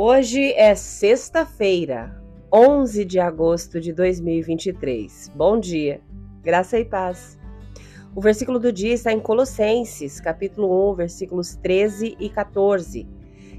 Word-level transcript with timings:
Hoje 0.00 0.52
é 0.52 0.76
sexta-feira, 0.76 2.22
11 2.54 3.04
de 3.04 3.18
agosto 3.18 3.80
de 3.80 3.92
2023. 3.92 5.32
Bom 5.34 5.58
dia, 5.58 6.00
graça 6.40 6.78
e 6.78 6.84
paz. 6.84 7.36
O 8.14 8.20
versículo 8.20 8.60
do 8.60 8.72
dia 8.72 8.94
está 8.94 9.12
em 9.12 9.18
Colossenses, 9.18 10.20
capítulo 10.20 10.92
1, 10.92 10.94
versículos 10.94 11.56
13 11.56 12.16
e 12.20 12.28
14, 12.28 13.08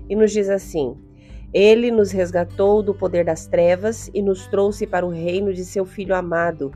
e 0.07 0.15
nos 0.15 0.31
diz 0.31 0.47
assim: 0.47 0.95
Ele 1.53 1.91
nos 1.91 2.09
resgatou 2.09 2.81
do 2.81 2.95
poder 2.95 3.25
das 3.25 3.45
trevas 3.45 4.09
e 4.13 4.21
nos 4.21 4.47
trouxe 4.47 4.87
para 4.87 5.05
o 5.05 5.09
reino 5.09 5.53
de 5.53 5.65
seu 5.65 5.83
Filho 5.85 6.15
amado, 6.15 6.71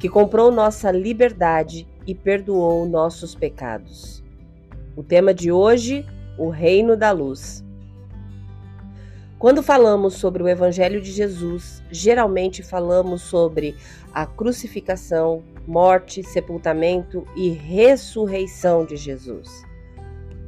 que 0.00 0.08
comprou 0.08 0.50
nossa 0.50 0.90
liberdade 0.90 1.86
e 2.06 2.14
perdoou 2.14 2.88
nossos 2.88 3.34
pecados. 3.34 4.24
O 4.96 5.02
tema 5.02 5.34
de 5.34 5.52
hoje: 5.52 6.02
o 6.38 6.48
reino 6.48 6.96
da 6.96 7.12
luz. 7.12 7.65
Quando 9.38 9.62
falamos 9.62 10.14
sobre 10.14 10.42
o 10.42 10.48
Evangelho 10.48 10.98
de 10.98 11.12
Jesus, 11.12 11.82
geralmente 11.90 12.62
falamos 12.62 13.20
sobre 13.20 13.76
a 14.10 14.24
crucificação, 14.24 15.44
morte, 15.66 16.22
sepultamento 16.22 17.26
e 17.36 17.50
ressurreição 17.50 18.86
de 18.86 18.96
Jesus. 18.96 19.62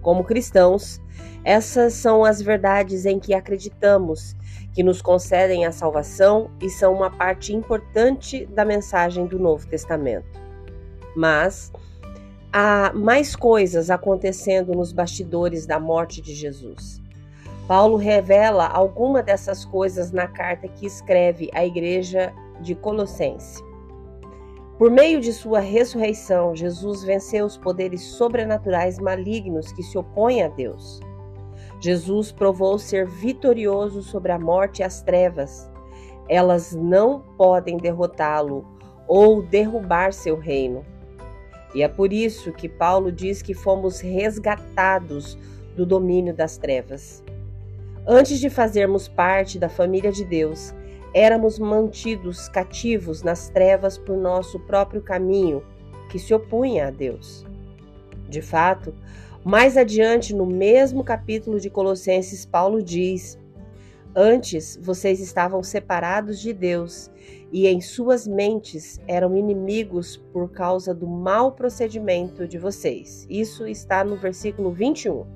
Como 0.01 0.25
cristãos, 0.25 1.03
essas 1.45 1.93
são 1.93 2.25
as 2.25 2.41
verdades 2.41 3.05
em 3.05 3.19
que 3.19 3.35
acreditamos, 3.35 4.35
que 4.73 4.83
nos 4.83 5.03
concedem 5.03 5.67
a 5.67 5.73
salvação 5.73 6.51
e 6.59 6.71
são 6.71 6.95
uma 6.95 7.11
parte 7.11 7.55
importante 7.55 8.47
da 8.47 8.65
mensagem 8.65 9.27
do 9.27 9.39
Novo 9.39 9.67
Testamento. 9.67 10.41
Mas 11.15 11.71
há 12.51 12.91
mais 12.95 13.37
coisas 13.37 13.91
acontecendo 13.91 14.73
nos 14.73 14.93
bastidores 14.93 15.67
da 15.67 15.79
morte 15.79 16.23
de 16.23 16.35
Jesus. 16.35 17.07
Paulo 17.69 17.97
revela 17.97 18.67
alguma 18.67 19.23
dessas 19.23 19.63
coisas 19.63 20.11
na 20.11 20.27
carta 20.27 20.67
que 20.67 20.87
escreve 20.87 21.51
à 21.53 21.67
igreja 21.67 22.33
de 22.63 22.75
Colossense. 22.75 23.63
Por 24.79 24.91
meio 24.91 25.21
de 25.21 25.35
sua 25.35 25.61
ressurreição, 25.61 26.57
Jesus 26.57 27.05
venceu 27.05 27.45
os 27.45 27.59
poderes 27.59 28.01
sobrenaturais 28.03 28.99
malignos 28.99 29.71
que 29.71 29.83
se 29.83 29.99
opõem 29.99 30.43
a 30.43 30.49
Deus. 30.49 30.99
Jesus 31.79 32.33
provou 32.33 32.79
ser 32.79 33.07
vitorioso 33.07 34.01
sobre 34.01 34.33
a 34.33 34.39
morte 34.39 34.81
e 34.81 34.83
as 34.83 35.03
trevas. 35.03 35.71
Elas 36.27 36.75
não 36.75 37.21
podem 37.37 37.77
derrotá-lo 37.77 38.65
ou 39.07 39.43
derrubar 39.43 40.15
seu 40.15 40.39
reino. 40.39 40.87
E 41.75 41.83
é 41.83 41.89
por 41.89 42.15
isso 42.15 42.51
que 42.51 42.67
Paulo 42.67 43.13
diz 43.13 43.43
que 43.43 43.53
fomos 43.53 44.01
resgatados 44.01 45.37
do 45.77 45.85
domínio 45.85 46.35
das 46.35 46.57
trevas. 46.57 47.23
Antes 48.11 48.41
de 48.41 48.49
fazermos 48.49 49.07
parte 49.07 49.59
da 49.59 49.69
família 49.69 50.11
de 50.11 50.25
Deus, 50.25 50.75
éramos 51.13 51.59
mantidos 51.59 52.49
cativos 52.49 53.23
nas 53.23 53.51
trevas 53.51 53.99
por 53.99 54.17
nosso 54.17 54.59
próprio 54.61 55.03
caminho, 55.03 55.63
que 56.09 56.19
se 56.19 56.33
opunha 56.33 56.89
a 56.89 56.91
Deus. 56.91 57.45
De 58.27 58.41
fato, 58.41 58.95
mais 59.45 59.77
adiante 59.77 60.35
no 60.35 60.47
mesmo 60.47 61.05
capítulo 61.05 61.61
de 61.61 61.69
Colossenses, 61.69 62.47
Paulo 62.47 62.83
diz: 62.83 63.39
Antes 64.17 64.81
vocês 64.83 65.21
estavam 65.21 65.63
separados 65.63 66.41
de 66.41 66.55
Deus 66.55 67.11
e 67.53 67.67
em 67.67 67.79
suas 67.79 68.27
mentes 68.27 68.99
eram 69.07 69.37
inimigos 69.37 70.17
por 70.33 70.51
causa 70.51 70.95
do 70.95 71.07
mau 71.07 71.53
procedimento 71.53 72.49
de 72.49 72.57
vocês. 72.57 73.27
Isso 73.29 73.67
está 73.67 74.03
no 74.03 74.17
versículo 74.17 74.73
21. 74.73 75.27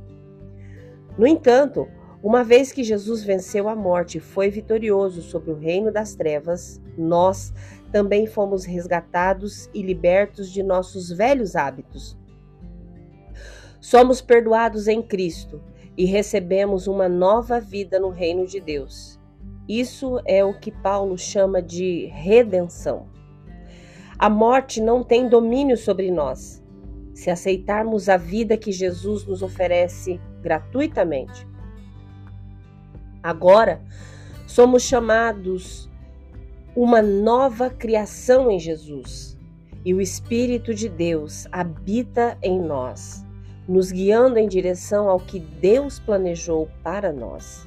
No 1.18 1.26
entanto, 1.26 1.86
uma 2.22 2.44
vez 2.44 2.70
que 2.70 2.84
Jesus 2.84 3.24
venceu 3.24 3.68
a 3.68 3.74
morte 3.74 4.18
e 4.18 4.20
foi 4.20 4.48
vitorioso 4.48 5.20
sobre 5.22 5.50
o 5.50 5.58
reino 5.58 5.90
das 5.90 6.14
trevas, 6.14 6.80
nós 6.96 7.52
também 7.90 8.26
fomos 8.26 8.64
resgatados 8.64 9.68
e 9.74 9.82
libertos 9.82 10.50
de 10.50 10.62
nossos 10.62 11.10
velhos 11.10 11.56
hábitos. 11.56 12.16
Somos 13.80 14.20
perdoados 14.22 14.86
em 14.86 15.02
Cristo 15.02 15.60
e 15.96 16.04
recebemos 16.04 16.86
uma 16.86 17.08
nova 17.08 17.58
vida 17.58 17.98
no 17.98 18.10
reino 18.10 18.46
de 18.46 18.60
Deus. 18.60 19.20
Isso 19.68 20.20
é 20.24 20.44
o 20.44 20.58
que 20.58 20.70
Paulo 20.70 21.18
chama 21.18 21.60
de 21.60 22.06
redenção. 22.06 23.08
A 24.16 24.30
morte 24.30 24.80
não 24.80 25.02
tem 25.02 25.28
domínio 25.28 25.76
sobre 25.76 26.08
nós, 26.08 26.62
se 27.12 27.30
aceitarmos 27.30 28.08
a 28.08 28.16
vida 28.16 28.56
que 28.56 28.70
Jesus 28.70 29.26
nos 29.26 29.42
oferece 29.42 30.20
gratuitamente. 30.40 31.51
Agora, 33.22 33.80
somos 34.46 34.82
chamados 34.82 35.88
uma 36.74 37.00
nova 37.00 37.70
criação 37.70 38.50
em 38.50 38.58
Jesus 38.58 39.38
e 39.84 39.92
o 39.94 40.00
Espírito 40.00 40.74
de 40.74 40.88
Deus 40.88 41.46
habita 41.52 42.38
em 42.42 42.60
nós, 42.60 43.24
nos 43.68 43.92
guiando 43.92 44.38
em 44.38 44.48
direção 44.48 45.08
ao 45.08 45.20
que 45.20 45.38
Deus 45.38 45.98
planejou 45.98 46.68
para 46.82 47.12
nós. 47.12 47.66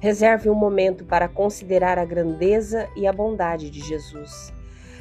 Reserve 0.00 0.50
um 0.50 0.54
momento 0.54 1.04
para 1.04 1.28
considerar 1.28 1.98
a 1.98 2.04
grandeza 2.04 2.88
e 2.96 3.06
a 3.06 3.12
bondade 3.12 3.70
de 3.70 3.80
Jesus. 3.80 4.52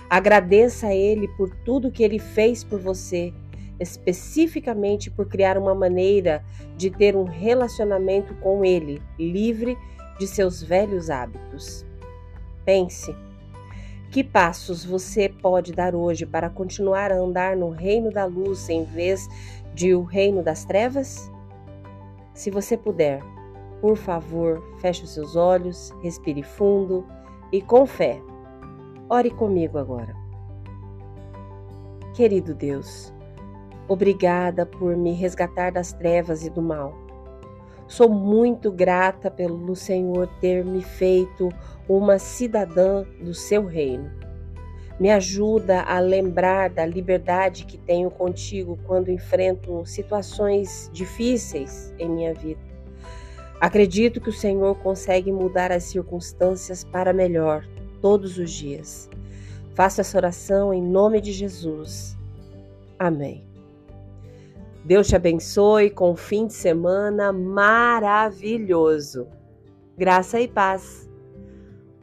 Agradeça 0.09 0.87
a 0.87 0.95
Ele 0.95 1.27
por 1.29 1.49
tudo 1.63 1.91
que 1.91 2.03
Ele 2.03 2.19
fez 2.19 2.63
por 2.63 2.79
você 2.79 3.33
especificamente 3.81 5.09
por 5.09 5.27
criar 5.27 5.57
uma 5.57 5.73
maneira 5.73 6.45
de 6.77 6.89
ter 6.89 7.15
um 7.15 7.23
relacionamento 7.23 8.35
com 8.35 8.63
Ele, 8.63 9.01
livre 9.17 9.77
de 10.19 10.27
seus 10.27 10.61
velhos 10.61 11.09
hábitos. 11.09 11.85
Pense: 12.63 13.15
que 14.11 14.23
passos 14.23 14.85
você 14.85 15.29
pode 15.29 15.73
dar 15.73 15.95
hoje 15.95 16.25
para 16.25 16.49
continuar 16.49 17.11
a 17.11 17.17
andar 17.17 17.55
no 17.55 17.69
reino 17.69 18.11
da 18.11 18.25
luz 18.25 18.69
em 18.69 18.83
vez 18.83 19.27
de 19.73 19.95
o 19.95 20.03
reino 20.03 20.43
das 20.43 20.63
trevas? 20.63 21.31
Se 22.33 22.51
você 22.51 22.77
puder, 22.77 23.21
por 23.79 23.97
favor, 23.97 24.61
feche 24.79 25.03
os 25.03 25.13
seus 25.13 25.35
olhos, 25.35 25.91
respire 26.03 26.43
fundo 26.43 27.05
e 27.51 27.61
com 27.61 27.85
fé. 27.85 28.21
Ore 29.09 29.31
comigo 29.31 29.77
agora. 29.77 30.15
Querido 32.13 32.53
Deus, 32.53 33.13
Obrigada 33.91 34.65
por 34.65 34.95
me 34.95 35.11
resgatar 35.11 35.69
das 35.69 35.91
trevas 35.91 36.45
e 36.45 36.49
do 36.49 36.61
mal. 36.61 36.95
Sou 37.89 38.07
muito 38.07 38.71
grata 38.71 39.29
pelo 39.29 39.75
Senhor 39.75 40.29
ter 40.39 40.63
me 40.63 40.81
feito 40.81 41.49
uma 41.89 42.17
cidadã 42.17 43.03
do 43.21 43.33
seu 43.33 43.65
reino. 43.65 44.09
Me 44.97 45.11
ajuda 45.11 45.81
a 45.81 45.99
lembrar 45.99 46.69
da 46.69 46.85
liberdade 46.85 47.65
que 47.65 47.77
tenho 47.77 48.09
contigo 48.09 48.79
quando 48.87 49.11
enfrento 49.11 49.85
situações 49.85 50.89
difíceis 50.93 51.93
em 51.99 52.07
minha 52.07 52.33
vida. 52.33 52.61
Acredito 53.59 54.21
que 54.21 54.29
o 54.29 54.33
Senhor 54.33 54.73
consegue 54.75 55.33
mudar 55.33 55.69
as 55.69 55.83
circunstâncias 55.83 56.85
para 56.85 57.11
melhor 57.11 57.67
todos 58.01 58.37
os 58.37 58.51
dias. 58.51 59.09
Faço 59.75 59.99
essa 59.99 60.17
oração 60.17 60.73
em 60.73 60.81
nome 60.81 61.19
de 61.19 61.33
Jesus. 61.33 62.15
Amém. 62.97 63.50
Deus 64.83 65.07
te 65.07 65.15
abençoe 65.15 65.89
com 65.89 66.11
um 66.11 66.15
fim 66.15 66.47
de 66.47 66.53
semana 66.53 67.31
maravilhoso. 67.31 69.27
Graça 69.97 70.39
e 70.39 70.47
paz. 70.47 71.09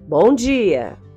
Bom 0.07 0.35
dia! 0.35 1.08